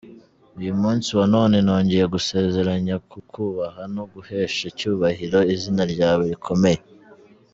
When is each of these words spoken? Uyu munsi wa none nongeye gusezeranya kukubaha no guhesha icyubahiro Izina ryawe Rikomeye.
Uyu 0.59 0.73
munsi 0.81 1.09
wa 1.17 1.25
none 1.35 1.55
nongeye 1.65 2.05
gusezeranya 2.13 2.95
kukubaha 3.09 3.81
no 3.95 4.03
guhesha 4.13 4.61
icyubahiro 4.71 5.39
Izina 5.55 5.83
ryawe 5.93 6.23
Rikomeye. 6.33 6.81